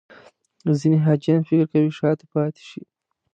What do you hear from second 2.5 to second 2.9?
شي.